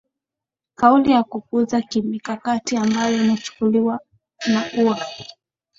kauli 0.75 1.11
ya 1.11 1.23
kupuuza 1.23 1.81
ki 1.81 2.01
mikakati 2.01 2.77
ambayo 2.77 3.23
inachukuliwa 3.23 3.99
na 4.47 4.71
au 4.73 4.95